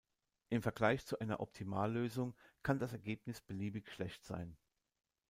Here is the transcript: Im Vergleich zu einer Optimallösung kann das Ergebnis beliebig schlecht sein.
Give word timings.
Im 0.49 0.63
Vergleich 0.63 1.05
zu 1.05 1.19
einer 1.19 1.41
Optimallösung 1.41 2.33
kann 2.63 2.79
das 2.79 2.91
Ergebnis 2.91 3.39
beliebig 3.39 3.87
schlecht 3.87 4.25
sein. 4.25 4.57